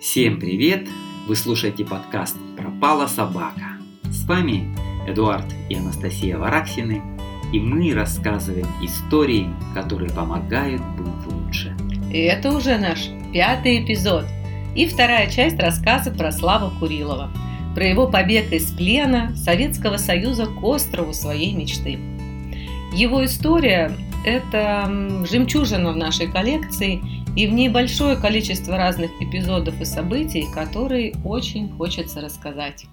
[0.00, 0.86] Всем привет!
[1.26, 3.78] Вы слушаете подкаст «Пропала собака».
[4.04, 4.76] С вами
[5.08, 7.02] Эдуард и Анастасия Вараксины,
[7.50, 11.74] и мы рассказываем истории, которые помогают быть лучше.
[12.12, 14.26] И это уже наш пятый эпизод
[14.74, 17.30] и вторая часть рассказа про Славу Курилова,
[17.74, 21.98] про его побег из плена Советского Союза к острову своей мечты.
[22.92, 23.92] Его история–
[24.26, 27.02] это жемчужина в нашей коллекции–
[27.36, 32.86] и в ней большое количество разных эпизодов и событий, которые очень хочется рассказать.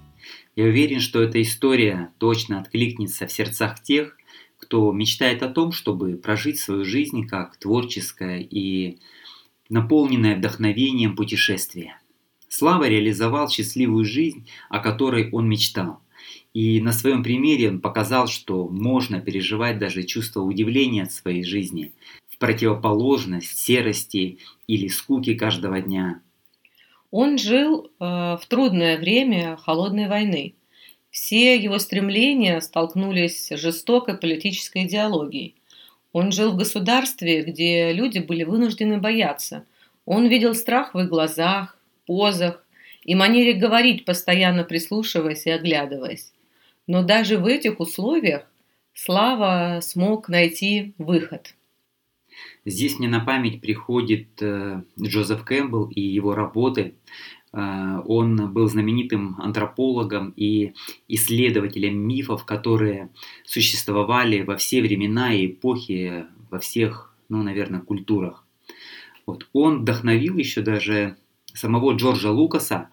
[0.55, 4.17] Я уверен, что эта история точно откликнется в сердцах тех,
[4.59, 8.99] кто мечтает о том, чтобы прожить свою жизнь как творческое и
[9.69, 11.97] наполненное вдохновением путешествие.
[12.49, 15.99] Слава реализовал счастливую жизнь, о которой он мечтал.
[16.53, 21.93] И на своем примере он показал, что можно переживать даже чувство удивления от своей жизни,
[22.39, 26.21] противоположность серости или скуки каждого дня.
[27.11, 30.55] Он жил э, в трудное время холодной войны.
[31.11, 35.55] Все его стремления столкнулись с жестокой политической идеологией.
[36.11, 39.65] Он жил в государстве, где люди были вынуждены бояться.
[40.05, 42.65] Он видел страх в их глазах, позах
[43.03, 46.33] и манере говорить, постоянно прислушиваясь и оглядываясь.
[46.87, 48.47] Но даже в этих условиях
[48.95, 51.55] Слава смог найти выход–
[52.65, 56.95] Здесь мне на память приходит э, Джозеф Кэмпбелл и его работы.
[57.51, 60.73] Э, он был знаменитым антропологом и
[61.09, 63.09] исследователем мифов, которые
[63.43, 68.45] существовали во все времена и эпохи, во всех, ну, наверное, культурах.
[69.25, 69.47] Вот.
[69.51, 71.17] Он вдохновил еще даже
[71.53, 72.89] самого Джорджа Лукаса,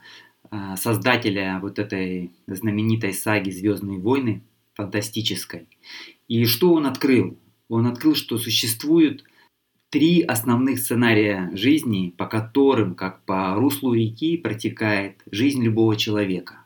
[0.50, 4.42] э, создателя вот этой знаменитой саги «Звездные войны»,
[4.74, 5.68] фантастической.
[6.26, 7.38] И что он открыл?
[7.68, 9.24] Он открыл, что существует
[9.90, 16.64] три основных сценария жизни, по которым, как по руслу реки, протекает жизнь любого человека.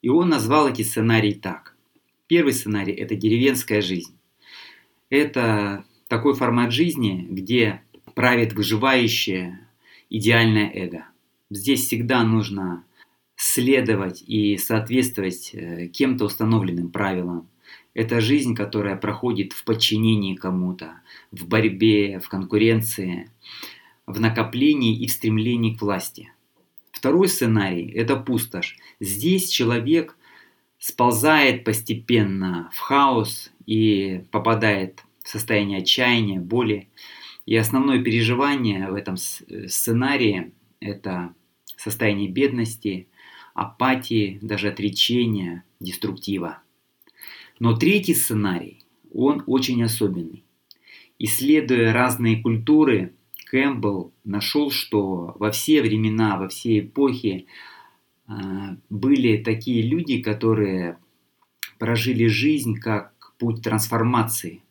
[0.00, 1.76] И он назвал эти сценарии так.
[2.28, 4.16] Первый сценарий– это деревенская жизнь.
[5.10, 7.82] Это такой формат жизни, где
[8.14, 9.60] правит выживающее
[10.08, 11.06] идеальное эго.
[11.50, 12.84] Здесь всегда нужно
[13.36, 17.48] следовать и соответствовать э, кем-то установленным правилам,
[17.94, 21.00] это жизнь, которая проходит в подчинении кому-то,
[21.30, 23.30] в борьбе, в конкуренции,
[24.06, 26.30] в накоплении и в стремлении к власти.
[26.92, 28.76] Второй сценарий– это пустошь.
[29.00, 30.16] Здесь человек
[30.78, 36.88] сползает постепенно в хаос и попадает в состояние отчаяния, боли.
[37.46, 41.34] И основное переживание в этом сценарии– это
[41.76, 43.08] состояние бедности,
[43.54, 46.62] апатии, даже отречения, деструктива.
[47.58, 50.44] Но третий сценарий, он очень особенный.
[51.18, 53.14] Исследуя разные культуры,
[53.46, 57.46] Кэмпбелл нашел, что во все времена, во все эпохи
[58.28, 58.32] э,
[58.90, 60.98] были такие люди, которые
[61.78, 64.62] прожили жизнь как путь трансформации.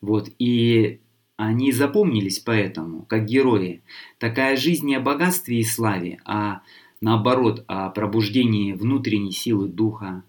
[0.00, 1.00] Вот, и
[1.36, 3.82] они запомнились поэтому, как герои.
[4.18, 6.62] Такая жизнь не о богатстве и славе, а
[7.00, 10.22] наоборот, о пробуждении внутренней силы духа,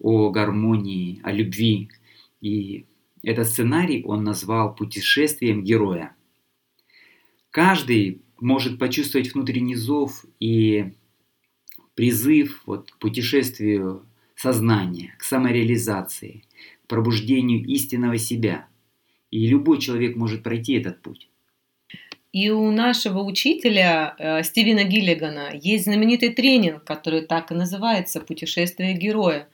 [0.00, 1.90] о гармонии, о любви.
[2.40, 2.86] И
[3.22, 6.16] этот сценарий он назвал путешествием героя.
[7.50, 10.92] Каждый может почувствовать внутренний зов и
[11.94, 16.44] призыв вот, к путешествию сознания, к самореализации,
[16.84, 18.66] к пробуждению истинного себя.
[19.30, 21.28] И любой человек может пройти этот путь.
[22.32, 28.94] И у нашего учителя э, Стивена Гиллигана есть знаменитый тренинг, который так и называется «Путешествие
[28.94, 29.48] героя»,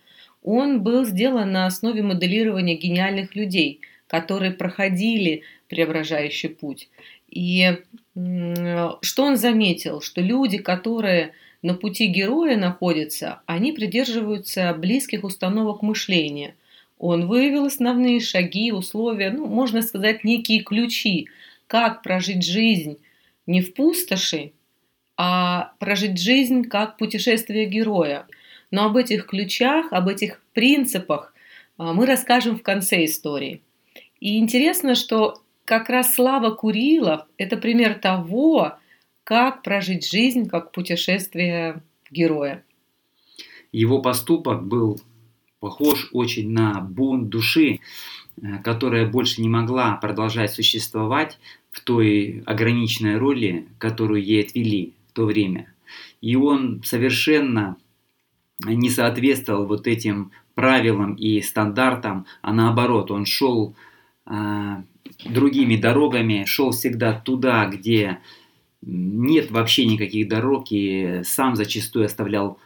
[0.46, 6.88] он был сделан на основе моделирования гениальных людей, которые проходили преображающий путь.
[7.28, 7.78] И
[8.14, 10.00] что он заметил?
[10.00, 16.54] Что люди, которые на пути героя находятся, они придерживаются близких установок мышления.
[16.98, 21.26] Он выявил основные шаги, условия, ну, можно сказать, некие ключи,
[21.66, 22.98] как прожить жизнь
[23.46, 24.52] не в пустоши,
[25.16, 28.28] а прожить жизнь как путешествие героя.
[28.70, 31.32] Но об этих ключах, об этих принципах
[31.78, 33.62] а, мы расскажем в конце истории.
[34.20, 38.78] И интересно, что как раз Слава Курилов– это пример того,
[39.24, 42.64] как прожить жизнь как путешествие героя.
[43.72, 45.00] Его поступок был
[45.60, 47.80] похож очень на бунт души,
[48.40, 51.38] э, которая больше не могла продолжать существовать
[51.72, 55.72] в той ограниченной роли, которую ей отвели в то время.
[56.20, 57.76] И он совершенно
[58.64, 63.74] не соответствовал вот этим правилам и стандартам, а наоборот, он шел
[64.26, 64.76] э,
[65.24, 68.18] другими дорогами, шел всегда туда, где
[68.82, 72.58] нет вообще никаких дорог и сам зачастую оставлял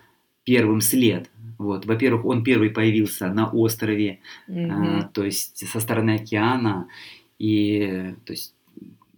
[0.44, 1.31] первым след.
[1.58, 1.84] Вот.
[1.87, 4.70] Во-первых, он первый появился на острове, mm-hmm.
[4.70, 6.88] а, то есть со стороны океана,
[7.38, 8.54] и то есть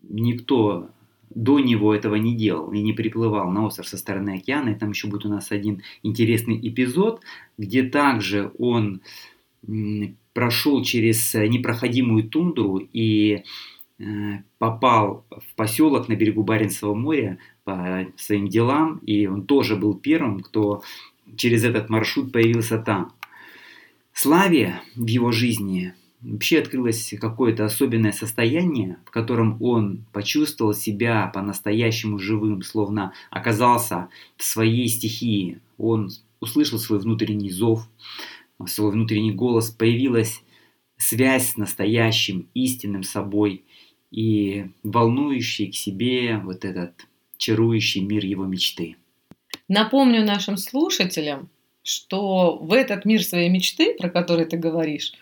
[0.02, 0.90] никто
[1.34, 4.70] до него этого не делал и не приплывал на остров со стороны океана.
[4.70, 7.22] И там еще будет у нас один интересный эпизод,
[7.58, 9.00] где также он
[10.32, 13.42] прошел через непроходимую тундру и
[13.98, 14.04] э,
[14.58, 20.40] попал в поселок на берегу Баренцева моря по своим делам, и он тоже был первым,
[20.40, 20.82] кто
[21.36, 23.12] через этот маршрут появился там.
[24.12, 32.18] Славе в его жизни вообще открылось какое-то особенное состояние, в котором он почувствовал себя по-настоящему
[32.18, 35.60] живым, словно оказался в своей стихии.
[35.78, 36.10] Он
[36.40, 37.88] услышал свой внутренний зов,
[38.66, 40.42] свой внутренний голос, появилась
[40.96, 43.64] связь с настоящим, истинным собой
[44.10, 47.06] и волнующий к себе вот этот
[47.38, 48.96] чарующий мир его мечты.
[49.68, 51.48] Напомню нашим слушателям,
[51.82, 55.12] что в этот мир своей мечты, про который ты говоришь,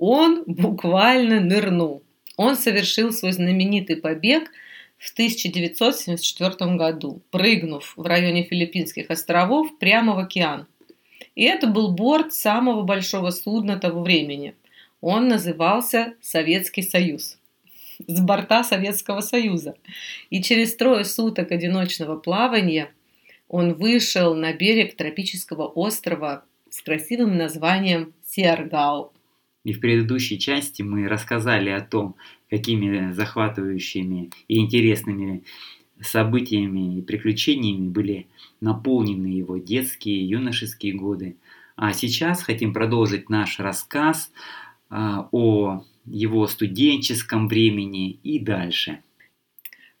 [0.00, 2.02] он буквально нырнул.
[2.38, 4.50] Он совершил свой знаменитый побег
[4.96, 10.66] в 1974 году, прыгнув в районе Филиппинских островов прямо в океан.
[11.34, 14.54] И это был борт самого большого судна того времени.
[15.02, 17.38] Он назывался Советский Союз.
[18.06, 19.74] С борта Советского Союза.
[20.30, 22.90] И через трое суток одиночного плавания
[23.48, 29.12] он вышел на берег тропического острова с красивым названием Сиаргау.
[29.64, 32.16] И в предыдущей части мы рассказали о том,
[32.48, 35.44] какими захватывающими и интересными
[36.00, 38.26] событиями и приключениями были
[38.60, 41.36] наполнены его детские и юношеские годы.
[41.76, 44.32] А сейчас хотим продолжить наш рассказ
[44.88, 49.02] а, о его студенческом времени и дальше.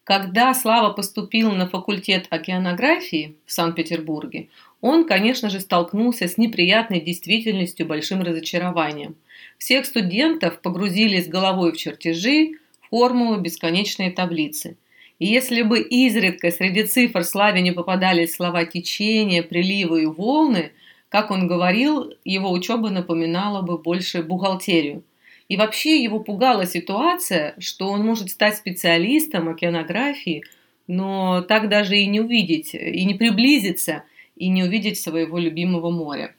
[0.04, 4.48] Когда Слава поступил на факультет океанографии в Санкт-Петербурге,
[4.80, 9.16] он, конечно же, столкнулся с неприятной действительностью, большим разочарованием–
[9.60, 12.52] всех студентов погрузили с головой в чертежи,
[12.88, 14.78] формулы, бесконечные таблицы.
[15.18, 20.72] И если бы изредка среди цифр Славе не попадались слова течения, приливы и волны,
[21.10, 25.02] как он говорил, его учеба напоминала бы больше бухгалтерию.
[25.48, 30.42] И вообще его пугала ситуация, что он может стать специалистом океанографии,
[30.86, 34.04] но так даже и не увидеть, и не приблизиться,
[34.40, 36.34] и не увидеть своего любимого моря.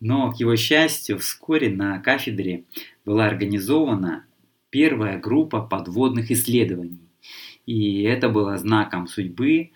[0.00, 2.64] Но, к его счастью, вскоре на кафедре
[3.06, 4.26] была организована
[4.68, 7.00] первая группа подводных исследований.
[7.64, 9.70] И это было знаком судьбы,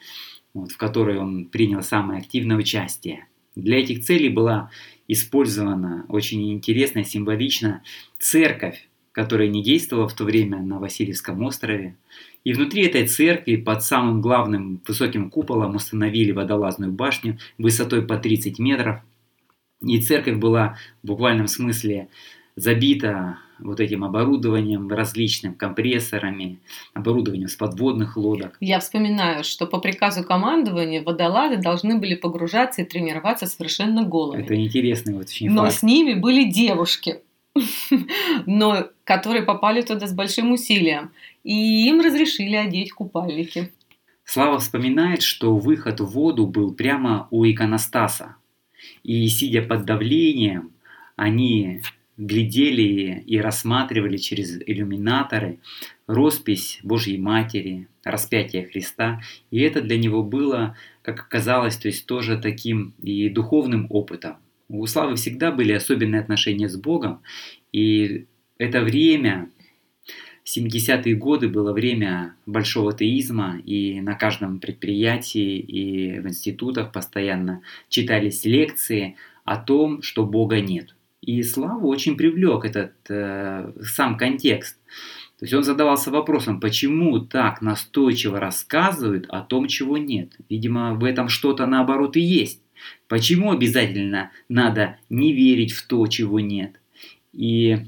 [0.52, 3.26] вот, в которой он принял самое активное участие.
[3.56, 4.70] Для этих целей была
[5.08, 7.82] использована очень интересно, символично
[8.18, 11.96] церковь, которая не действовала в то время на Васильевском острове.
[12.44, 18.58] И внутри этой церкви под самым главным высоким куполом установили водолазную башню высотой по 30
[18.58, 19.00] метров–
[19.82, 22.08] и церковь была в буквальном смысле
[22.56, 26.60] забита вот этим оборудованием различным, компрессорами,
[26.94, 28.56] оборудованием с подводных лодок.
[28.60, 34.42] Я вспоминаю, что по приказу командования водолазы должны были погружаться и тренироваться совершенно голыми.
[34.42, 35.76] Это интересный вот очень Но факт.
[35.76, 37.20] с ними были девушки,
[38.46, 41.12] но которые попали туда с большим усилием.
[41.44, 43.72] И им разрешили одеть купальники.
[44.24, 48.36] Слава вспоминает, что выход в воду был прямо у иконостаса,
[49.02, 50.72] и сидя под давлением,
[51.16, 51.80] они
[52.16, 55.58] глядели и рассматривали через иллюминаторы
[56.06, 59.20] роспись Божьей Матери, распятие Христа.
[59.50, 64.36] И это для него было, как оказалось, то есть тоже таким и духовным опытом.
[64.70, 67.22] У Славы всегда были особенные отношения с Богом,
[67.72, 69.50] и это время,
[70.44, 78.44] 70-е годы было время большого теизма, и на каждом предприятии и в институтах постоянно читались
[78.44, 80.94] лекции о том, что Бога нет.
[81.20, 84.78] И Славу очень привлек этот э, сам контекст.
[85.38, 90.32] То есть он задавался вопросом, почему так настойчиво рассказывают о том, чего нет.
[90.48, 92.62] Видимо, в этом что-то наоборот и есть.
[93.08, 96.80] Почему обязательно надо не верить в то, чего нет?
[97.32, 97.78] И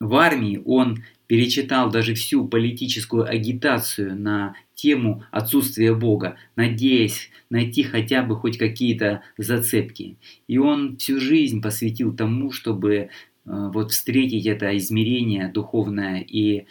[0.00, 8.22] в армии он перечитал даже всю политическую агитацию на тему отсутствия Бога, надеясь найти хотя
[8.22, 10.16] бы хоть какие-то зацепки.
[10.48, 13.08] И он всю жизнь посвятил тому, чтобы э,
[13.44, 16.66] вот встретить это измерение духовное и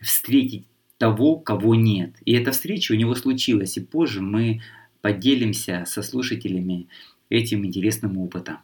[0.00, 0.64] встретить
[0.98, 2.14] того, кого нет.
[2.24, 4.60] И эта встреча у него случилась, и позже мы
[5.04, 6.88] поделимся со слушателями
[7.28, 8.60] этим интересным опытом.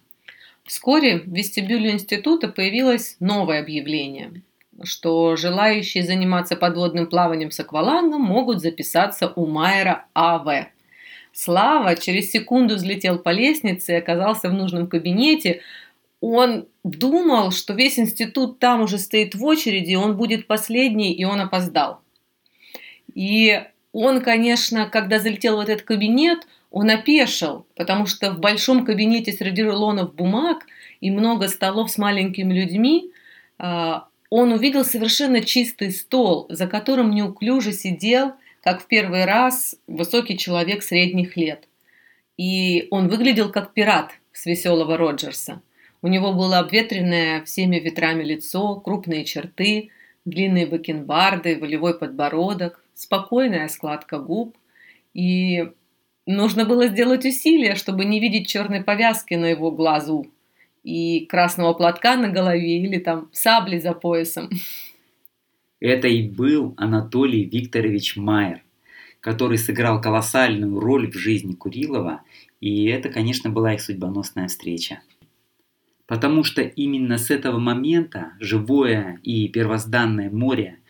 [0.65, 4.43] Вскоре в вестибюле института появилось новое объявление.
[4.83, 10.69] что желающие заниматься подводным плаванием с аквалангом могут записаться у Майера А.В.
[11.33, 15.61] Слава через секунду взлетел по лестнице и оказался в нужном кабинете.
[16.23, 21.41] Он думал, что весь институт там уже стоит в очереди, он будет последний, и он
[21.41, 22.01] опоздал.
[23.15, 23.61] И
[23.93, 29.63] он, конечно, когда залетел в этот кабинет, он опешил, потому что в большом кабинете среди
[29.63, 30.67] рулонов бумаг
[31.01, 33.11] и много столов с маленькими людьми
[33.59, 40.39] а, он увидел совершенно чистый стол, за которым неуклюже сидел, как в первый раз, высокий
[40.39, 41.67] человек средних лет.
[42.37, 45.61] И он выглядел как пират с веселого Роджерса.
[46.03, 49.91] У него было обветренное всеми ветрами лицо, крупные черты,
[50.25, 54.57] длинные бакенбарды, волевой подбородок, спокойная складка губ.
[55.15, 55.71] И
[56.27, 60.27] нужно было сделать усилие, чтобы не видеть черной повязки на его глазу
[60.83, 64.49] и красного платка на голове или там сабли за поясом.
[65.81, 68.63] Это и был Анатолий Викторович Майер,
[69.21, 72.23] который сыграл колоссальную роль в жизни Курилова,
[72.61, 75.01] и это, конечно, была их судьбоносная встреча.
[76.11, 80.81] Потому что именно с этого момента живое и первозданное море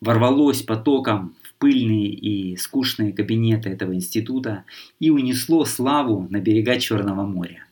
[0.00, 4.62] ворвалось потоком в пыльные и скучные кабинеты этого института
[5.00, 7.64] и унесло славу на берега Черного моря.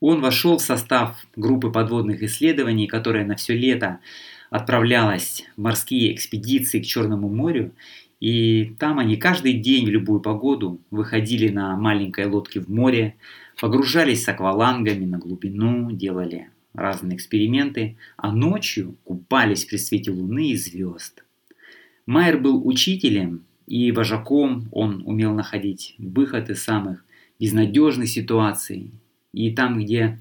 [0.00, 4.00] Он вошел в состав группы подводных исследований, которая на все лето
[4.50, 7.72] отправлялась в морские экспедиции к Черному морю,
[8.20, 13.16] и там они каждый день в любую погоду выходили на маленькой лодке в море,
[13.60, 20.56] погружались с аквалангами на глубину, делали разные эксперименты, а ночью купались при свете луны и
[20.56, 21.24] звезд.
[22.06, 27.04] Майер был учителем и вожаком, он умел находить выход из самых
[27.38, 28.92] безнадежных ситуаций,
[29.32, 30.20] и там, где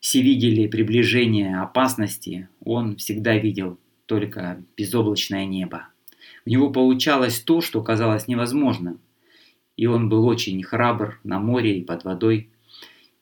[0.00, 5.88] все видели приближение опасности, он всегда видел только безоблачное небо.
[6.46, 8.98] У него получалось то, что казалось невозможным.
[9.76, 12.50] И он был очень храбр на море и под водой.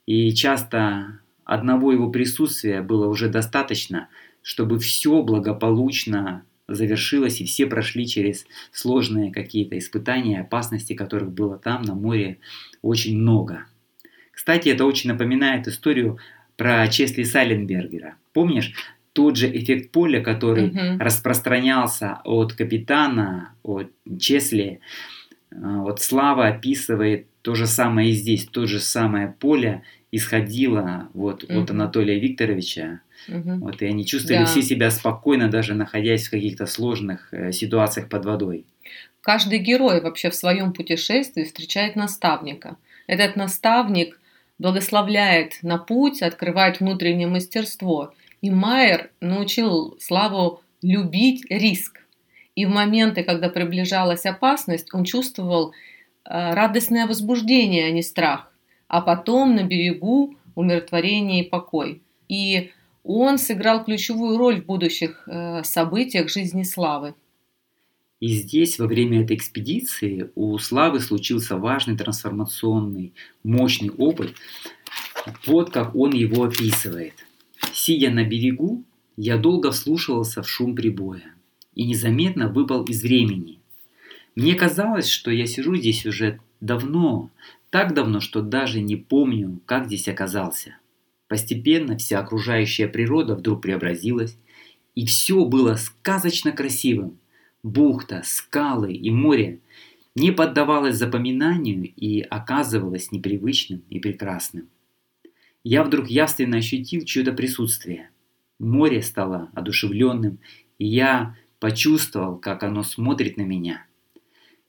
[0.08, 4.08] И часто одного его присутствия было уже достаточно,
[4.40, 11.82] чтобы все благополучно завершилось и все прошли через сложные какие-то испытания, опасности, которых было там
[11.82, 12.38] на море
[12.80, 13.66] очень много.
[14.30, 16.16] Кстати, это очень напоминает историю
[16.56, 18.14] про Чесли Сайленбергера.
[18.32, 18.72] Помнишь,
[19.12, 20.98] тот же эффект поля, который угу.
[21.00, 24.80] распространялся от капитана, от Чесли,
[25.50, 31.44] э, вот Слава описывает то же самое и здесь, то же самое поле исходило вот
[31.44, 31.60] угу.
[31.60, 33.00] от Анатолия Викторовича.
[33.28, 33.56] Угу.
[33.56, 34.46] Вот, и они чувствовали да.
[34.46, 38.64] все себя спокойно, даже находясь в каких-то сложных э, ситуациях под водой.
[39.20, 42.76] Каждый герой вообще в своем путешествии встречает наставника.
[43.06, 44.18] Этот наставник
[44.58, 48.14] благословляет на путь, открывает внутреннее мастерство.
[48.40, 52.00] И Майер научил Славу любить риск.
[52.54, 55.72] И в моменты, когда приближалась опасность, он чувствовал
[56.24, 58.47] э, радостное возбуждение, а не страх.
[58.88, 62.02] А потом на берегу умиротворение и покой.
[62.28, 62.70] И
[63.04, 67.14] он сыграл ключевую роль в будущих э, событиях жизни Славы.
[68.20, 73.12] И здесь, во время этой экспедиции, у Славы случился важный трансформационный,
[73.44, 74.34] мощный опыт.
[75.46, 77.14] Вот как он его описывает.
[77.72, 78.82] Сидя на берегу,
[79.16, 81.34] я долго вслушивался в шум прибоя
[81.74, 83.60] и незаметно выпал из времени.
[84.34, 87.30] Мне казалось, что я сижу здесь уже давно,
[87.70, 90.76] так давно, что даже не помню, как здесь оказался.
[91.28, 94.38] Постепенно вся окружающая природа вдруг преобразилась,
[94.94, 97.18] и все было сказочно красивым–
[97.62, 99.60] бухта, скалы и море
[100.14, 104.68] не поддавалось запоминанию и оказывалось непривычным и прекрасным.
[105.64, 108.10] Я вдруг явственно ощутил чье-то присутствие.
[108.58, 110.40] Море стало одушевленным,
[110.78, 113.84] и я почувствовал, как оно смотрит на меня.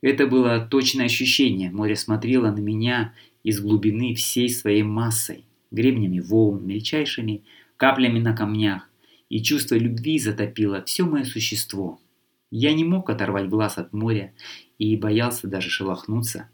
[0.01, 1.71] Это было точное ощущение.
[1.71, 3.13] Море смотрело на меня
[3.43, 7.43] из глубины всей своей массой, гребнями волн, мельчайшими
[7.77, 8.89] каплями на камнях,
[9.29, 11.99] и чувство любви затопило все мое существо–
[12.51, 14.33] я не мог оторвать глаз от моря
[14.79, 16.49] и боялся даже шелохнуться.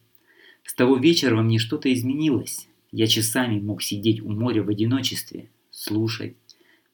[0.63, 2.67] С того вечера во мне что-то изменилось.
[2.91, 6.35] Я часами мог сидеть у моря в одиночестве, слушать,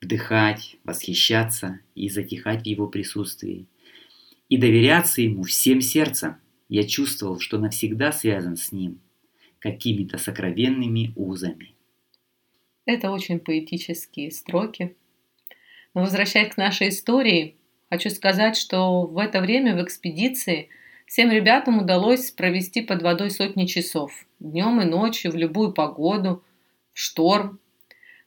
[0.02, 3.66] вдыхать, восхищаться и затихать в его присутствии.
[4.52, 6.36] И доверяться ему всем сердцем.
[6.70, 9.02] Я чувствовал, что навсегда связан с ним
[9.58, 11.74] какими-то сокровенными узами.
[12.86, 14.96] Это очень поэтические строки.
[15.96, 17.56] Но возвращаясь к нашей истории,
[17.92, 20.70] Хочу сказать, что в это время в экспедиции
[21.06, 26.42] всем ребятам удалось провести под водой сотни часов, днем и ночью, в любую погоду,
[26.94, 27.60] в шторм.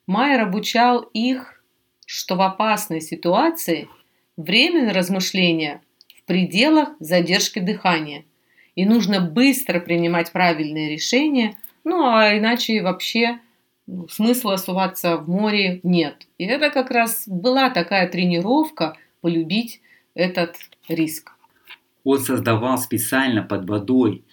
[0.07, 1.65] Майер обучал их,
[2.05, 3.89] что в опасной ситуации
[4.37, 5.81] Время на размышления
[6.27, 8.25] пределах задержки дыхания.
[8.75, 13.39] И нужно быстро принимать правильные решения, ну а иначе вообще
[13.87, 16.27] ну, смысла оставаться в море нет.
[16.39, 19.81] И это как раз была такая тренировка полюбить
[20.15, 20.57] этот
[20.89, 21.33] риск.
[22.03, 24.25] Он создавал специально под водой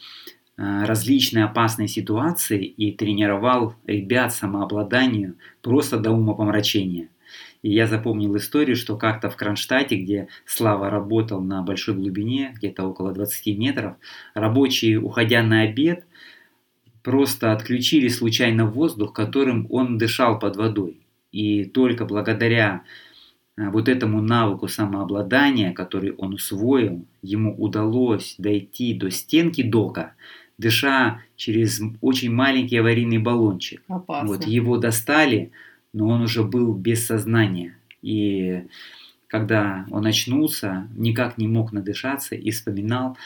[0.57, 7.09] э, различные опасные ситуации и тренировал ребят самообладанию просто до умопомрачения.
[7.61, 12.85] И я запомнил историю, что как-то в Кронштадте, где Слава работал на большой глубине, где-то
[12.85, 13.95] около 20 метров,
[14.33, 16.05] рабочие, уходя на обед,
[17.03, 21.01] просто отключили случайно воздух, которым он дышал под водой.
[21.31, 22.83] И только благодаря
[23.57, 30.15] э, вот этому навыку самообладания, который он усвоил, ему удалось дойти до стенки дока,
[30.57, 33.81] дыша через очень маленький аварийный баллончик.
[33.87, 34.27] Опасно.
[34.27, 35.51] Вот его достали,
[35.93, 37.77] но он уже был без сознания.
[38.01, 38.63] И
[39.27, 43.17] когда он очнулся, никак не мог надышаться и вспоминал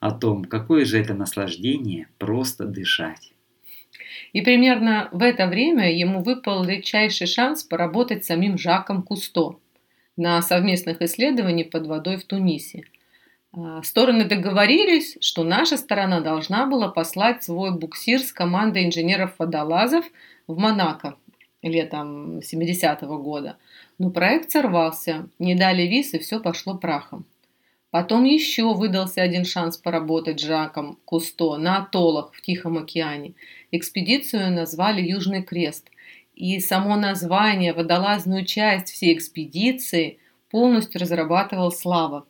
[0.00, 3.32] о том, какое же это наслаждение просто дышать.
[4.32, 9.56] И примерно в это время ему выпал редчайший шанс поработать с самим Жаком Кусто
[10.16, 12.84] на совместных исследованиях под водой в Тунисе.
[13.56, 20.04] А, стороны договорились, что наша сторона должна была послать свой буксир с командой инженеров-водолазов
[20.46, 21.16] в Монако
[21.68, 23.56] летом 70-го года.
[23.98, 27.24] Но проект сорвался, не дали виз и все пошло прахом.
[27.90, 33.34] Потом еще выдался один шанс поработать Жаком Кусто на атоллах в Тихом океане.
[33.70, 35.88] Экспедицию назвали «Южный крест».
[36.34, 40.18] И само название, водолазную часть всей экспедиции
[40.50, 42.26] полностью разрабатывал Слава.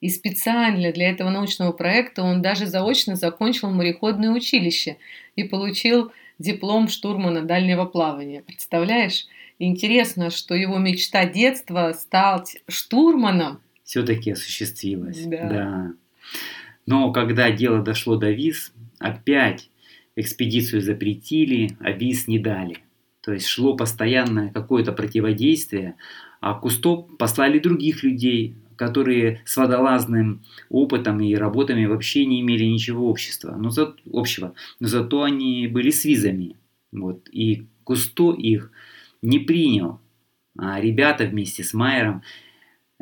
[0.00, 4.98] И специально для этого научного проекта он даже заочно закончил мореходное училище
[5.34, 8.42] и получил диплом штурмана дальнего плавания.
[8.42, 9.26] Представляешь?
[9.58, 15.24] Интересно, что его мечта детства стать штурманом все-таки осуществилась.
[15.26, 15.48] Да.
[15.48, 15.92] да.
[16.86, 19.68] Но когда дело дошло до виз, опять
[20.16, 22.78] экспедицию запретили, а виз не дали.
[23.20, 25.94] То есть шло постоянное какое-то противодействие,
[26.40, 33.08] а Кусто послали других людей, которые с водолазным опытом и работами вообще не имели ничего
[33.08, 34.54] общества, но за, общего.
[34.80, 36.56] Но зато они были с визами.
[36.92, 37.28] Вот.
[37.30, 38.72] И Кусто их
[39.22, 40.00] не принял.
[40.56, 42.22] А ребята вместе с Майером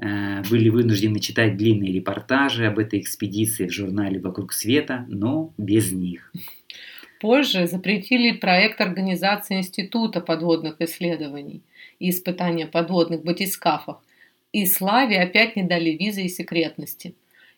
[0.00, 5.92] э, были вынуждены читать длинные репортажи об этой экспедиции в журнале «Вокруг света», но без
[5.92, 6.32] них.
[7.20, 11.62] Позже запретили проект организации Института подводных исследований
[12.00, 14.02] и испытания подводных батискафах,
[14.52, 17.14] и Славе опять не дали визы и секретности.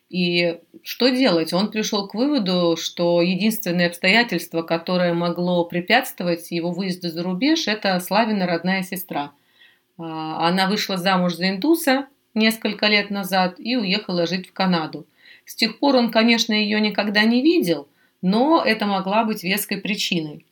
[0.08, 1.52] И что делать?
[1.52, 7.98] Он пришел к выводу, что единственное обстоятельство, которое могло препятствовать его выезду за рубеж, это
[7.98, 9.32] Славина родная сестра.
[9.98, 15.06] А, она вышла замуж за индуса несколько лет назад и уехала жить в Канаду.
[15.46, 17.88] С тех пор он, конечно, ее никогда не видел,
[18.22, 20.46] но это могла быть веской причиной.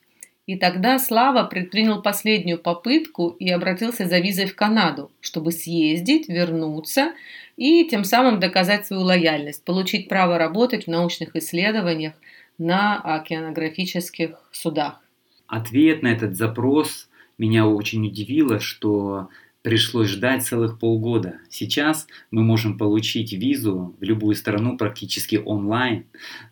[0.53, 7.15] И тогда Слава предпринял последнюю попытку и обратился за визой в Канаду, чтобы съездить, вернуться
[7.57, 12.13] и тем самым доказать свою лояльность, получить право работать в научных исследованиях
[12.59, 15.01] на океанографических судах.
[15.47, 19.31] Ответ на этот запрос меня очень удивило, что
[19.63, 21.39] пришлось ждать целых полгода.
[21.49, 26.05] Сейчас мы можем получить визу в любую страну практически онлайн,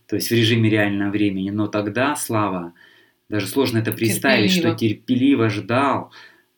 [0.08, 1.50] то есть в режиме реального времени.
[1.50, 2.72] Но тогда, Слава,
[3.30, 4.74] даже сложно это представить, терпеливо.
[4.74, 6.12] что терпеливо ждал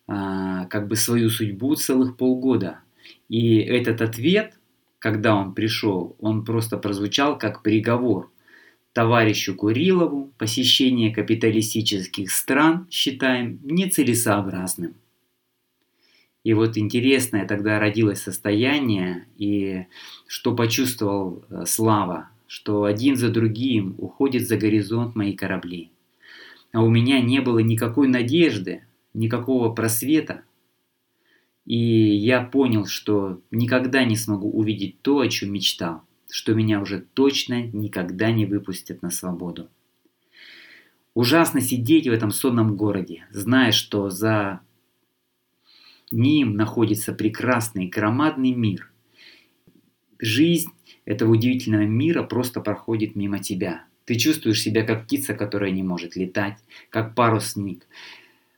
[0.08, 2.80] а, как бы свою судьбу целых полгода.
[3.28, 4.58] И этот ответ,
[4.98, 8.32] когда он пришел, он просто прозвучал как приговор.
[8.94, 14.94] Товарищу Курилову посещение капиталистических стран считаем нецелесообразным.
[16.42, 19.84] И вот интересное тогда родилось состояние, и
[20.26, 25.91] что почувствовал э, Слава, что один за другим уходит за горизонт мои корабли
[26.72, 30.42] а у меня не было никакой надежды, никакого просвета.
[31.66, 37.00] И я понял, что никогда не смогу увидеть то, о чем мечтал, что меня уже
[37.00, 39.68] точно никогда не выпустят на свободу.
[41.14, 44.60] Ужасно сидеть в этом сонном городе, зная, что за
[46.10, 48.90] ним находится прекрасный громадный мир.
[50.18, 50.70] Жизнь
[51.04, 56.16] этого удивительного мира просто проходит мимо тебя– ты чувствуешь себя как птица, которая не может
[56.16, 56.56] летать,
[56.90, 57.86] как парусник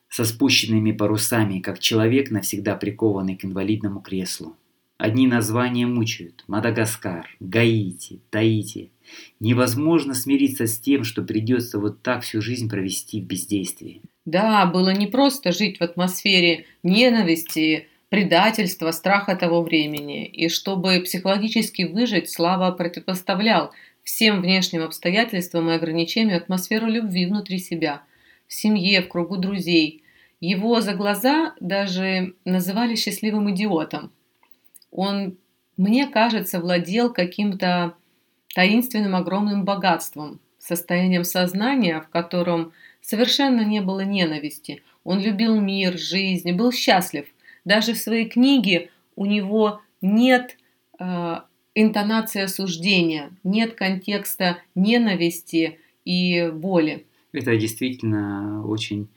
[0.08, 4.56] со спущенными парусами, как человек, навсегда прикованный к инвалидному креслу.
[4.96, 6.44] Одни названия мучают.
[6.46, 8.92] Мадагаскар, Гаити, Таити.
[9.40, 14.02] Невозможно смириться с тем, что придется вот так всю жизнь провести в бездействии.
[14.24, 20.26] Да, было не просто жить в атмосфере ненависти, предательства, страха того времени.
[20.26, 23.72] И чтобы психологически выжить, Слава противопоставлял
[24.04, 28.02] всем внешним обстоятельствам и ограничениям атмосферу любви внутри себя,
[28.46, 30.02] в семье, в кругу друзей.
[30.40, 34.12] Его за глаза даже называли счастливым идиотом.
[34.90, 35.36] Он,
[35.76, 37.94] мне кажется, владел каким-то
[38.54, 44.82] таинственным огромным богатством, состоянием сознания, в котором совершенно не было ненависти.
[45.02, 47.26] Он любил мир, жизнь, был счастлив.
[47.64, 50.56] Даже в своей книге у него нет
[50.98, 51.36] э,
[51.74, 57.06] интонации осуждения, нет контекста ненависти и боли.
[57.32, 59.08] Это действительно очень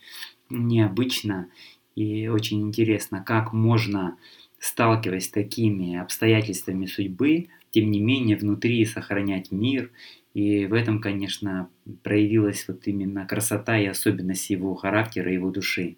[0.50, 1.50] необычно
[1.96, 4.18] и очень интересно, как можно,
[4.60, 9.92] сталкиваясь с такими обстоятельствами судьбы, тем не менее внутри сохранять мир.
[10.34, 11.70] И в этом, конечно,
[12.04, 15.98] проявилась вот именно красота и особенность его характера, его души.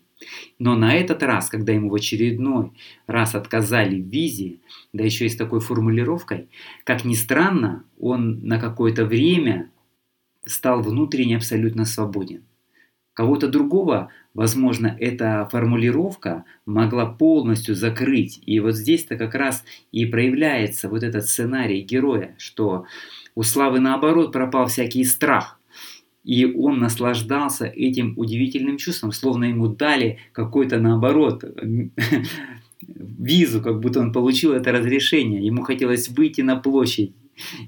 [0.58, 2.72] Но на этот раз, когда ему в очередной
[3.08, 4.58] раз отказали в визе,
[4.94, 6.50] да еще и с такой формулировкой,
[6.84, 9.72] как ни странно, он на какое-то время
[10.46, 12.44] стал внутренне абсолютно свободен.
[13.14, 18.42] Кого-то другого, возможно, эта формулировка могла полностью закрыть.
[18.46, 22.86] И вот здесь-то как раз и проявляется вот этот сценарий героя, что
[23.36, 25.59] у Славы наоборот пропал всякий страх.
[26.30, 31.44] И он наслаждался этим удивительным чувством, словно ему дали какой-то наоборот
[32.88, 35.44] визу, как будто он получил это разрешение.
[35.44, 37.14] Ему хотелось выйти на площадь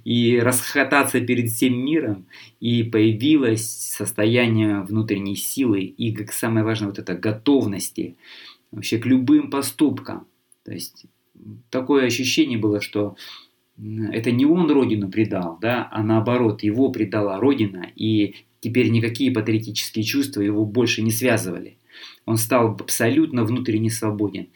[0.05, 2.27] и расхотаться перед всем миром,
[2.59, 8.15] и появилось состояние внутренней силы и, как самое важное, вот это готовности
[8.71, 10.27] вообще к любым поступкам.
[10.65, 11.07] То есть
[11.71, 13.15] такое ощущение было, что
[13.79, 20.03] это не он родину предал, да, а наоборот, его предала родина, и теперь никакие патриотические
[20.03, 21.77] чувства его больше не связывали.
[22.25, 24.47] Он стал абсолютно внутренне свободен.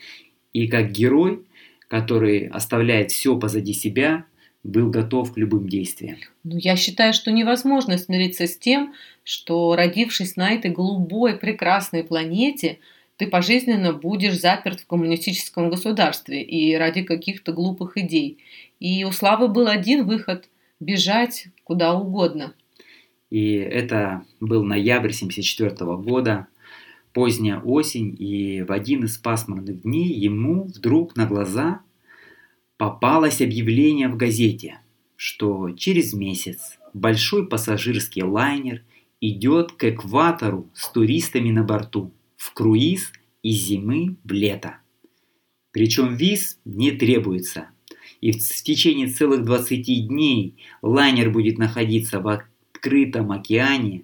[0.54, 1.42] И как герой,
[1.90, 4.26] который оставляет все позади себя,
[4.64, 6.18] был готов к любым действиям.
[6.44, 12.80] Ну, я считаю, что невозможно смириться с тем, что родившись на этой голубой прекрасной планете,
[13.18, 18.40] ты пожизненно будешь заперт в коммунистическом государстве и ради каких-то глупых идей.
[18.80, 22.54] И у Славы был один выход– бежать куда угодно.
[23.36, 26.48] И это был ноябрь 1974 года,
[27.12, 31.82] поздняя осень, и в один из пасмурных дней ему вдруг на глаза
[32.78, 34.80] попалось объявление в газете,
[35.18, 38.84] что через месяц большой пассажирский лайнер
[39.20, 43.12] идет к экватору с туристами на борту в круиз
[43.44, 44.78] из зимы в лето.
[45.72, 47.68] Причем виз не требуется.
[48.22, 52.30] И в течение целых 20 дней лайнер будет находиться в
[52.86, 54.04] открытом океане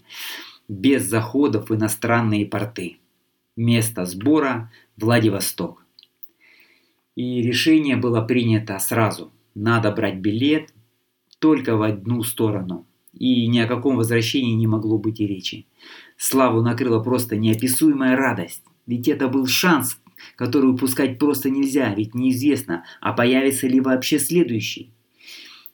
[0.67, 2.97] без заходов в иностранные порты.
[3.55, 5.85] Место сбора– Владивосток.
[7.15, 9.31] И решение было принято сразу.
[9.55, 10.73] Надо брать билет
[11.39, 12.85] только в одну сторону.
[13.13, 15.67] И ни о каком возвращении не могло быть и речи.
[16.17, 18.63] Славу накрыла просто неописуемая радость.
[18.87, 19.99] Ведь это был шанс,
[20.35, 24.91] который упускать просто нельзя, ведь неизвестно, а появится ли вообще следующий.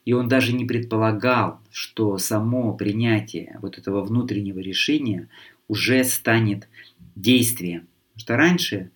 [0.08, 5.28] И он даже не предполагал, что само принятие вот этого внутреннего решения
[5.68, 6.70] уже станет
[7.18, 7.90] действием.
[8.14, 8.92] Потому что раньше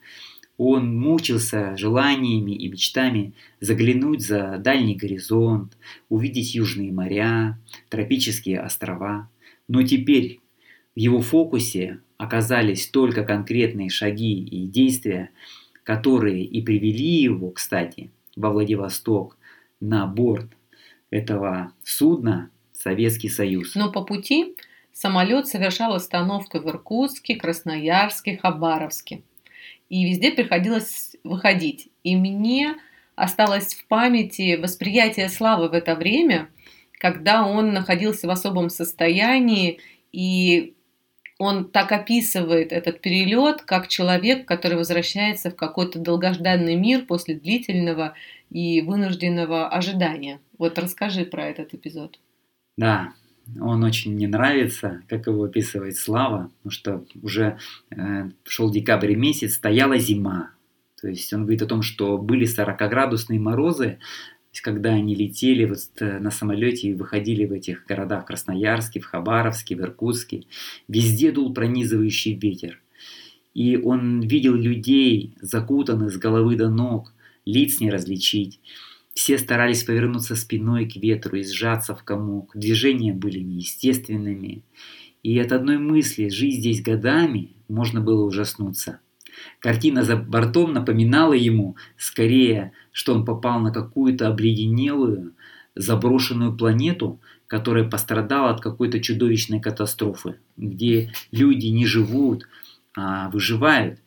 [0.56, 5.76] он мучился желаниями и мечтами заглянуть за дальний горизонт,
[6.08, 9.30] увидеть южные моря, тропические острова.
[9.68, 10.40] Но теперь
[10.96, 15.32] в его фокусе оказались только конкретные шаги и действия,
[15.84, 19.38] которые и привели его, кстати, во Владивосток
[19.82, 20.48] на борт
[21.12, 23.76] этого судна Советский Союз.
[23.76, 24.56] Но по пути
[24.92, 29.22] самолет совершал остановку в Иркутске, Красноярске, Хабаровске
[29.92, 31.90] и везде приходилось выходить.
[32.04, 32.76] И мне
[33.16, 36.48] осталось в памяти восприятие славы в это время,
[36.98, 39.80] когда он находился в особом состоянии,
[40.14, 40.76] и
[41.42, 48.14] он так описывает этот перелет, как человек, который возвращается в какой-то долгожданный мир после длительного
[48.52, 50.40] и вынужденного ожидания.
[50.60, 52.20] Вот расскажи про этот эпизод.
[52.78, 53.14] Да,
[53.60, 57.58] он очень мне нравится, как его описывает Слава, потому что уже
[57.90, 60.52] э, шел декабрь месяц, стояла зима.
[61.02, 63.98] То есть он говорит о том, что были 40-градусные морозы,
[64.60, 69.76] когда они летели вот э, на самолете и выходили в этих городах Красноярске, в Хабаровске,
[69.76, 70.44] в Иркутске.
[70.90, 72.82] Везде дул пронизывающий ветер.
[73.54, 77.14] И он видел людей, закутанных с головы до ног,
[77.46, 78.60] лиц не различить.
[79.14, 82.52] Все старались повернуться спиной к ветру и сжаться в комок.
[82.56, 84.64] Движения были неестественными.
[85.24, 89.00] И от одной мысли «жить здесь годами» можно было ужаснуться.
[89.60, 95.34] Картина за бортом напоминала ему скорее, что он попал на какую-то обледенелую,
[95.76, 102.48] заброшенную планету, которая пострадала от какой-то чудовищной катастрофы, где люди не живут,
[102.96, 104.00] а выживают,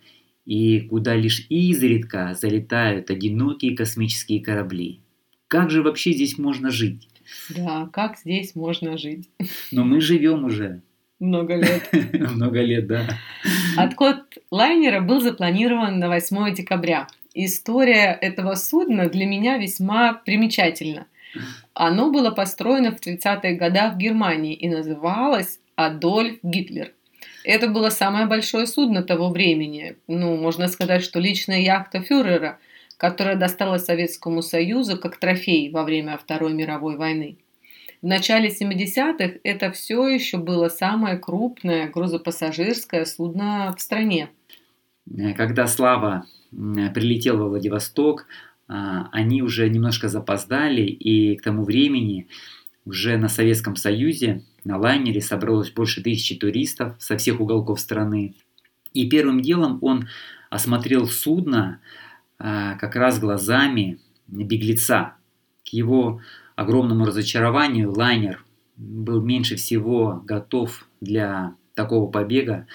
[0.47, 5.01] и куда лишь изредка залетают одинокие космические корабли.
[5.49, 7.09] Как же вообще здесь можно жить?
[7.49, 9.31] Да, как здесь можно жить?
[9.73, 10.83] Но мы живем уже.
[11.21, 11.89] Много лет.
[12.13, 13.07] Много лет, да.
[13.77, 14.17] Отход
[14.51, 17.07] лайнера был запланирован на 8 декабря.
[17.35, 21.07] История этого судна для меня весьма примечательна.
[21.73, 26.93] Оно было построено в 30-е годы в Германии и называлось «Адольф Гитлер».
[27.43, 29.97] Это было самое большое судно того времени.
[30.07, 32.59] Ну, можно сказать, что личная яхта фюрера,
[32.97, 37.37] которая досталась Советскому Союзу как трофей во время Второй мировой войны.
[38.05, 44.29] В начале 70-х это все еще было самое крупное грузопассажирское судно в стране.
[45.39, 48.27] Когда Слава прилетел во Владивосток,
[48.69, 52.29] а, они уже немножко запоздали, и к тому времени
[52.85, 58.35] уже на Советском Союзе на лайнере собралось больше тысячи туристов со всех уголков страны.
[58.93, 60.09] И первым делом он
[60.51, 61.81] осмотрел судно
[62.39, 65.15] а, как раз глазами беглеца.
[65.65, 66.21] К его
[66.57, 68.45] огромному разочарованию лайнер
[68.77, 72.67] был меньше всего готов для такого побега,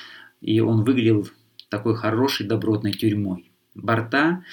[0.41, 1.27] и он выглядел
[1.69, 3.51] такой хорошей добротной тюрьмой.
[3.75, 4.43] Борта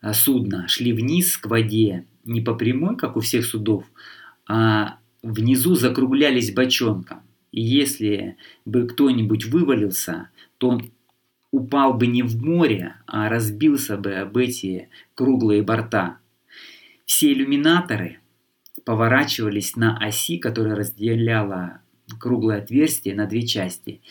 [0.00, 3.84] а, судна шли вниз к воде не по прямой, как у всех судов,
[4.46, 7.22] а внизу закруглялись бочонком.
[7.52, 10.90] И если бы кто-нибудь вывалился, то он
[11.50, 16.18] упал бы не в море, а разбился бы об эти круглые борта.
[17.06, 18.18] Все иллюминаторы
[18.84, 21.80] поворачивались на оси, которая разделяла
[22.18, 24.02] круглое отверстие на две части.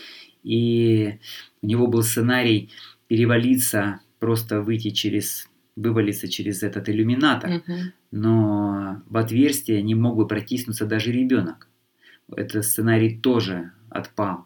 [0.43, 1.19] И
[1.61, 2.71] у него был сценарий
[3.07, 7.73] перевалиться, просто выйти через вывалиться через этот иллюминатор, угу.
[8.11, 11.67] но в отверстие не мог бы протиснуться даже ребенок.
[12.35, 14.45] Этот сценарий тоже отпал.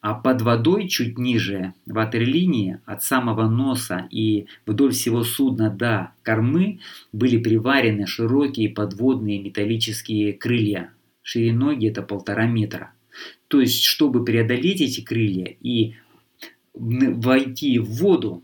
[0.00, 6.80] А под водой, чуть ниже ватерлинии, от самого носа и вдоль всего судна до кормы
[7.12, 12.92] были приварены широкие подводные металлические крылья, шириной где-то полтора метра.
[13.48, 15.94] То есть, чтобы преодолеть эти крылья и
[16.72, 18.42] войти в воду,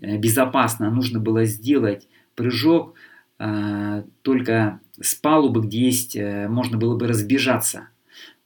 [0.00, 2.94] Э, безопасно, нужно было сделать прыжок
[3.38, 7.88] э, только с палубы, где есть, э, можно было бы разбежаться.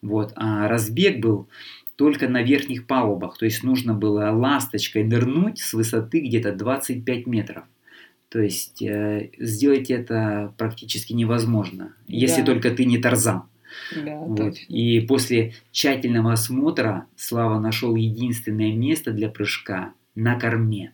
[0.00, 0.32] Вот.
[0.36, 1.48] А разбег был
[1.96, 7.64] только на верхних палубах, то есть нужно было ласточкой нырнуть с высоты где-то 25 метров.
[8.28, 12.46] То есть э, сделать это практически невозможно, если да.
[12.46, 13.44] только ты не Тарзан.
[13.94, 14.56] Да, вот.
[14.68, 20.92] И после тщательного осмотра Слава нашел единственное место для прыжка на корме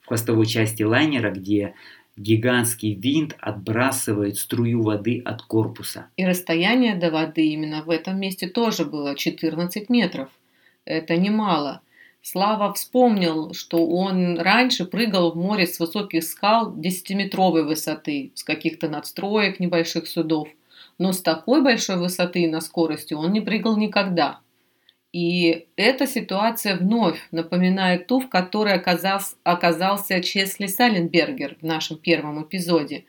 [0.00, 1.74] в хвостовой части лайнера, где
[2.16, 6.06] гигантский винт отбрасывает струю воды от корпуса.
[6.16, 10.28] И расстояние до воды именно в этом месте тоже было 14 метров.
[10.84, 11.80] Это немало.
[12.22, 18.88] Слава вспомнил, что он раньше прыгал в море с высоких скал 10-метровой высоты, с каких-то
[18.88, 20.48] надстроек небольших судов.
[20.98, 24.40] Но с такой большой высоты на скорости он не прыгал никогда–
[25.14, 32.42] и эта ситуация вновь напоминает ту, в которой оказался, оказался Чесли Саленбергер в нашем первом
[32.42, 33.04] эпизоде.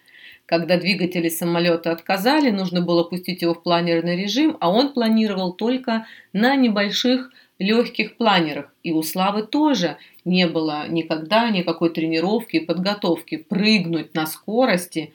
[0.46, 6.06] Когда двигатели самолета отказали, нужно было пустить его в планерный режим, а он планировал только
[6.32, 8.72] на небольших легких планерах.
[8.84, 15.12] И у Славы тоже не было никогда никакой тренировки и подготовки прыгнуть на скорости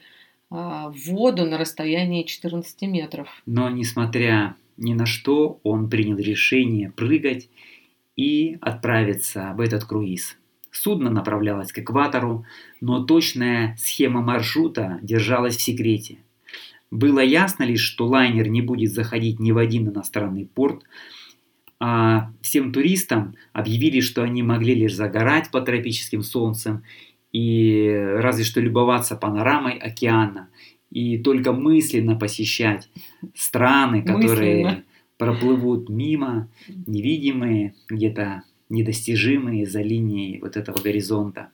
[0.49, 3.29] а, в воду на расстоянии 14 метров.
[3.45, 7.49] Но несмотря ни на что он принял решение прыгать
[8.15, 10.37] и отправиться в этот круиз.
[10.71, 12.45] Судно направлялось к экватору,
[12.79, 16.19] но точная схема маршрута держалась в секрете.
[16.89, 20.83] Было ясно лишь, что лайнер не будет заходить ни в один иностранный порт,
[21.79, 26.83] а всем туристам объявили, что они могли лишь загорать под тропическим солнцем
[27.31, 30.49] и разве что любоваться панорамой океана
[30.91, 32.89] и только мысленно посещать
[33.33, 34.83] страны, которые мысленно.
[35.17, 41.49] проплывут мимо, невидимые, где-то недостижимые за линией вот этого горизонта.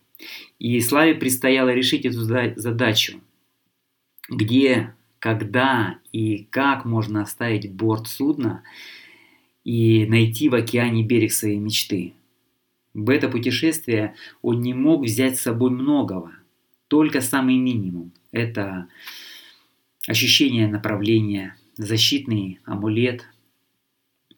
[0.59, 3.21] И Славе предстояло решить эту задачу.
[4.29, 8.63] Где, когда и как можно оставить борт судна
[9.63, 12.13] и найти в океане берег своей мечты.
[12.93, 16.31] В это путешествие он не мог взять с собой многого,
[16.87, 18.11] только самый минимум.
[18.31, 18.87] Это
[20.07, 23.25] ощущение направления, защитный амулет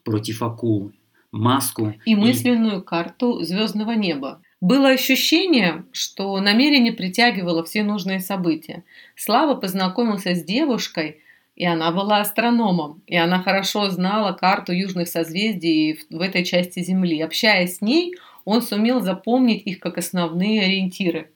[0.04, 0.92] против акул,
[1.32, 1.94] маску.
[2.06, 2.84] И мысленную и...
[2.84, 4.42] карту звездного неба.
[4.62, 8.84] Было ощущение, что намерение притягивало все нужные события.
[9.16, 11.22] Слава познакомился с девушкой,
[11.56, 17.22] и она была астрономом, и она хорошо знала карту южных созвездий в этой части Земли.
[17.22, 21.32] Общаясь с ней, он сумел запомнить их как основные ориентиры.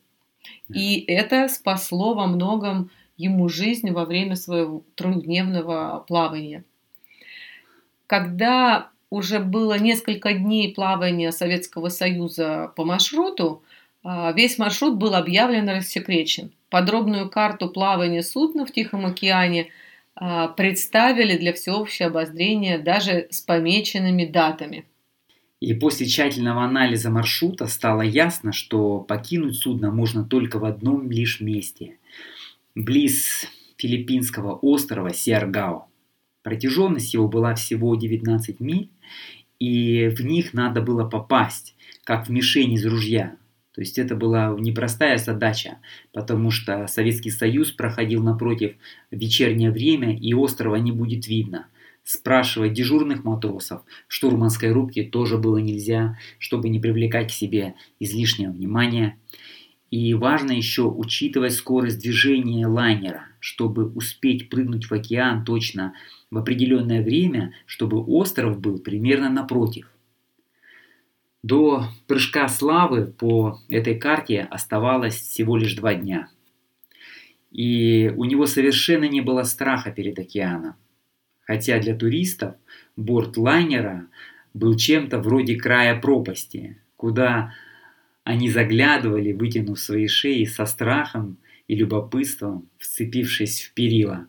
[0.74, 6.64] И это спасло во многом ему жизнь во время своего трехдневного плавания.
[8.08, 13.64] Когда уже было несколько дней плавания Советского Союза по маршруту,
[14.04, 16.52] а, весь маршрут был объявлен рассекречен.
[16.70, 19.68] Подробную карту плавания судна в Тихом океане
[20.16, 24.86] а, представили для всеобщего обозрения даже с помеченными датами.
[25.60, 31.40] И после тщательного анализа маршрута стало ясно, что покинуть судно можно только в одном лишь
[31.40, 31.98] месте–
[32.76, 35.88] близ филиппинского острова Сиаргао.
[36.42, 38.90] Протяженность его была всего 19 миль,
[39.60, 43.38] и в них надо было попасть, как в мишень из ружья.
[43.74, 45.78] То есть это была непростая задача,
[46.12, 48.76] потому что Советский Союз проходил напротив
[49.10, 51.68] в вечернее время, и острова не будет видно.
[52.04, 58.52] Спрашивать дежурных матросов в штурманской рубке тоже было нельзя, чтобы не привлекать к себе излишнего
[58.52, 59.18] внимания.
[59.94, 65.94] И важно еще учитывать скорость движения лайнера, чтобы успеть прыгнуть в океан точно
[66.32, 69.88] в определенное время, чтобы остров был примерно напротив.
[71.44, 76.28] До прыжка славы по этой карте оставалось всего лишь два дня.
[77.52, 80.74] И у него совершенно не было страха перед океаном.
[81.42, 82.56] Хотя для туристов
[82.96, 84.08] борт лайнера
[84.56, 87.54] был чем-то вроде края пропасти, куда
[88.24, 94.28] они заглядывали, вытянув свои шеи со страхом и любопытством, вцепившись в перила.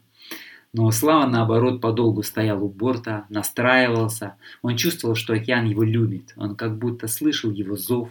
[0.72, 4.36] Но Слава, наоборот, подолгу стоял у борта, настраивался.
[4.60, 6.34] Он чувствовал, что океан его любит.
[6.36, 8.10] Он как будто слышал его зов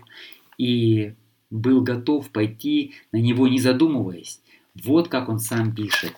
[0.57, 1.13] и
[1.49, 4.39] был готов пойти на него, не задумываясь.
[4.75, 6.13] Вот как он сам пишет.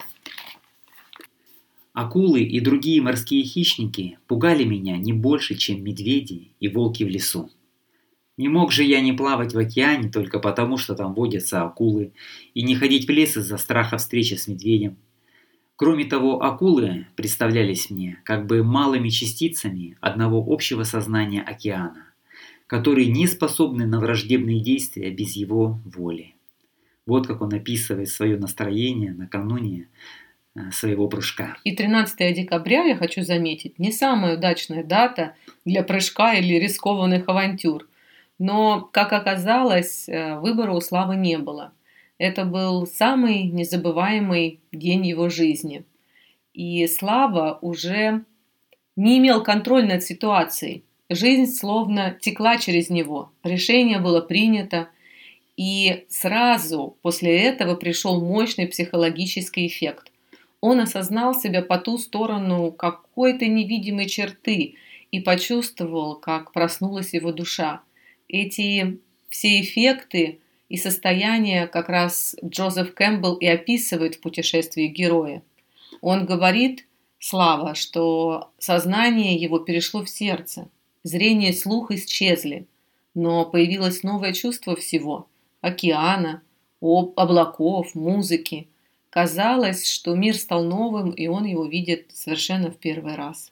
[1.94, 7.50] Акулы и другие морские хищники пугали меня не больше, чем медведи и волки в лесу.
[8.38, 12.12] Не мог же я не плавать в океане только потому, что там водятся акулы,
[12.54, 14.98] и не ходить в лес из-за страха встречи с медведем.
[15.78, 22.08] Кроме того, акулы представлялись мне как бы малыми частицами одного общего сознания океана,
[22.68, 26.36] которые не способны на враждебные действия без его воли.
[27.06, 29.90] Вот как он описывает свое настроение накануне
[30.56, 31.58] э, своего прыжка.
[31.64, 37.88] И 13 декабря, я хочу заметить, не самая удачная дата для прыжка или рискованных авантюр.
[38.38, 41.72] Но, как оказалось, э, выбора у Славы не было–
[42.18, 45.84] это был самый незабываемый день его жизни.
[46.54, 48.24] И Слава уже
[48.96, 50.84] не имел контроля над ситуацией.
[51.10, 53.32] Жизнь словно текла через него.
[53.44, 54.88] Решение было принято.
[55.58, 60.12] И сразу после этого пришел мощный психологический эффект.
[60.62, 64.76] Он осознал себя по ту сторону какой-то невидимой черты
[65.12, 67.82] и почувствовал, как проснулась его душа.
[68.28, 75.44] Эти все эффекты и состояние как раз Джозеф Кэмпбелл и описывает в путешествии героя.
[76.02, 76.88] Он говорит,
[77.20, 80.70] Слава, что сознание его перешло в сердце,
[81.02, 82.68] зрение и слух исчезли,
[83.16, 85.28] но появилось новое чувство всего–
[85.62, 86.44] океана,
[86.82, 88.68] облаков, музыки.
[89.10, 93.52] Казалось, что мир стал новым, и он его видит совершенно в первый раз.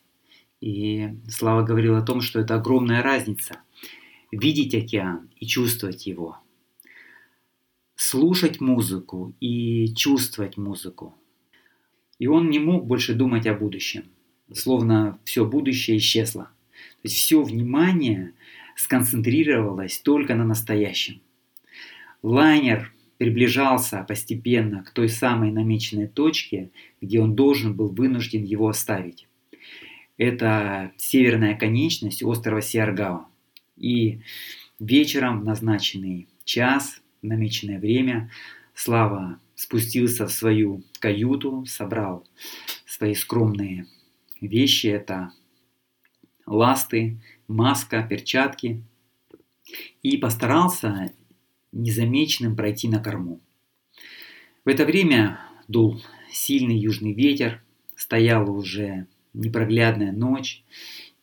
[0.62, 3.58] И Слава говорил о том, что это огромная разница–
[4.34, 6.38] видеть океан и чувствовать его–
[7.96, 11.16] слушать музыку и чувствовать музыку.
[12.20, 14.04] И он не мог больше думать о будущем,
[14.52, 16.46] словно все будущее исчезло.
[17.02, 18.34] То есть все внимание
[18.76, 21.22] сконцентрировалось только на настоящем.
[22.22, 29.28] Лайнер приближался постепенно к той самой намеченной точке, где он должен был вынужден его оставить.
[30.18, 33.28] Это северная конечность острова Сиаргао.
[33.84, 34.22] И
[34.80, 38.32] вечером в назначенный час намеченное время
[38.74, 42.26] Слава спустился в свою каюту, собрал
[42.86, 43.86] свои скромные
[44.40, 44.88] вещи.
[44.88, 45.34] Это
[46.46, 47.20] ласты,
[47.50, 48.82] маска, перчатки.
[50.02, 51.14] И постарался
[51.74, 53.42] незамеченным пройти на корму.
[54.64, 57.62] В это время дул сильный южный ветер,
[57.98, 60.64] стояла уже непроглядная ночь,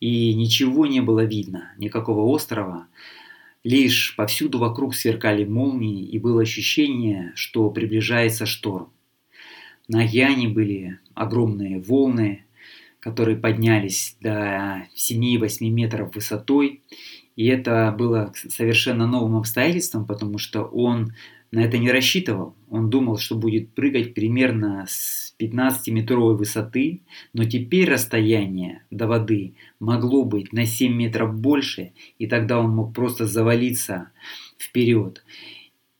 [0.01, 2.87] и ничего не было видно, никакого острова,
[3.63, 8.91] Лишь повсюду вокруг сверкали молнии, и было ощущение, что приближается шторм.
[9.87, 12.45] На океане были огромные волны,
[12.99, 16.81] которые поднялись до 7-8 метров высотой,
[17.35, 21.13] И это было совершенно новым обстоятельством, потому что он
[21.51, 22.55] на это не рассчитывал.
[22.69, 27.01] Он думал, что будет прыгать примерно с 15-метровой высоты,
[27.33, 32.93] но теперь расстояние до воды могло быть на 7 метров больше, и тогда он мог
[32.93, 34.11] просто завалиться
[34.57, 35.23] вперед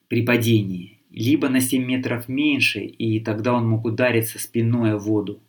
[0.08, 5.41] при падении, либо на 7 метров меньше, и тогда он мог удариться спиной о воду.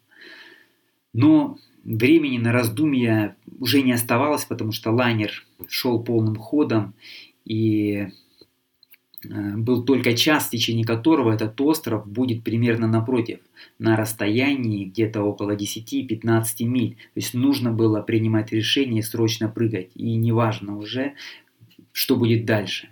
[1.14, 6.94] Но времени на раздумья уже не оставалось, потому что лайнер шел полным ходом,
[7.44, 8.08] и
[9.24, 13.40] был только час, в течение которого этот остров будет примерно напротив,
[13.78, 16.94] на расстоянии где-то около 10-15 миль.
[16.94, 19.90] То есть нужно было принимать решение срочно прыгать.
[19.94, 21.14] И неважно уже,
[21.92, 22.88] что будет дальше.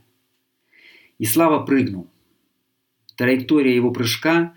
[1.18, 2.08] И Слава прыгнул.
[3.16, 4.54] Траектория его прыжка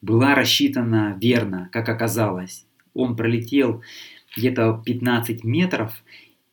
[0.00, 2.64] была рассчитана верно, как оказалось.
[2.94, 3.82] Он пролетел
[4.36, 6.02] где-то 15 метров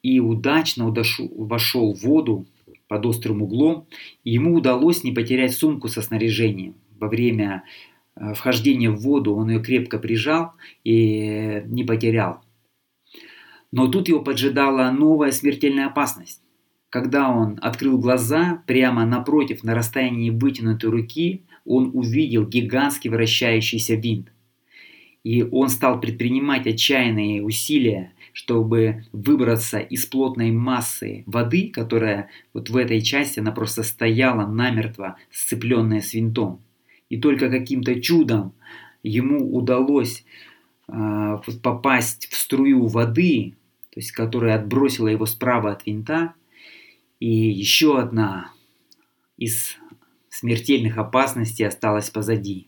[0.01, 0.93] и удачно
[1.35, 2.45] вошел в воду
[2.93, 3.87] под острым углом,
[4.23, 6.75] ему удалось не потерять сумку со снаряжением.
[6.99, 7.63] Во время
[8.15, 10.51] э, вхождения в воду он ее крепко прижал
[10.83, 12.43] и не потерял.
[13.71, 16.43] Но тут его поджидала новая смертельная опасность.
[16.91, 24.31] Когда он открыл глаза, прямо напротив, на расстоянии вытянутой руки, он увидел гигантский вращающийся винт.
[25.23, 32.75] И он стал предпринимать отчаянные усилия, чтобы выбраться из плотной массы воды, которая вот в
[32.75, 36.59] этой части, она просто стояла намертво, сцепленная с винтом.
[37.09, 38.53] И только каким-то чудом
[39.03, 40.25] ему удалось
[40.87, 43.55] э, попасть в струю воды,
[43.91, 46.33] то есть которая отбросила его справа от винта.
[47.19, 48.51] И еще одна
[49.37, 49.77] из
[50.29, 52.67] смертельных опасностей осталась позади.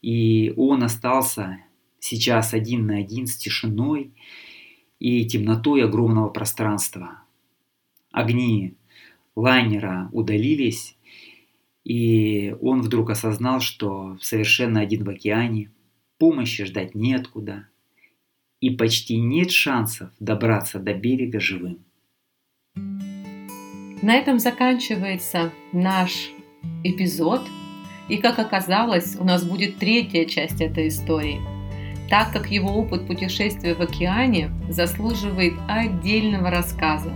[0.00, 1.58] И он остался
[2.00, 4.12] сейчас один на один с тишиной
[5.02, 7.18] и темнотой огромного пространства.
[8.12, 8.76] Огни
[9.34, 10.96] лайнера удалились,
[11.82, 15.72] и он вдруг осознал, что совершенно один в океане,
[16.18, 17.66] помощи ждать неоткуда,
[18.60, 21.84] и почти нет шансов добраться до берега живым.
[24.02, 26.30] На этом заканчивается наш
[26.84, 27.42] эпизод.
[28.08, 31.40] И как оказалось, у нас будет третья часть этой истории–
[32.12, 37.10] так как его опыт путешествия в океане заслуживает отдельного рассказа.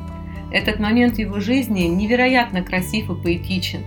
[0.50, 3.80] Этот момент его жизни невероятно красив и поэтичен,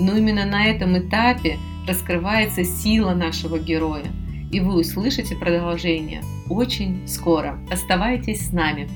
[0.00, 4.06] но именно на этом этапе раскрывается сила нашего героя.
[4.50, 7.60] И вы услышите продолжение очень скоро.
[7.70, 8.88] Оставайтесь с нами.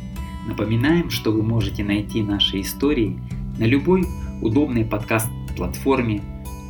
[0.49, 3.17] Напоминаем, что вы можете найти наши истории
[3.61, 4.09] на любой
[4.43, 6.21] удобной подкаст-платформе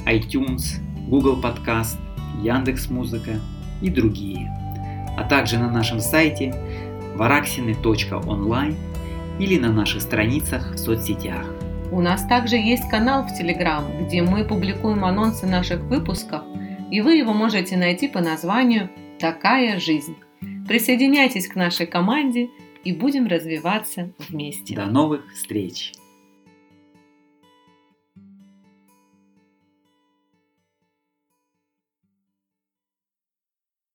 [0.05, 0.79] iTunes,
[1.09, 1.97] Google Podcast,
[2.43, 3.41] Яндекс.Музыка
[3.81, 4.60] и другие
[5.17, 6.55] а также на нашем сайте
[7.17, 8.77] varaxины.online
[9.39, 11.45] или на наших страницах в соцсетях.
[11.93, 16.43] У нас также есть канал в Telegram, где мы публикуем анонсы наших выпусков,
[16.91, 20.17] и вы его можете найти по названию «Такая жизнь».
[20.69, 22.49] Присоединяйтесь к нашей команде
[22.85, 24.77] и будем развиваться вместе.
[24.77, 25.93] До новых встреч!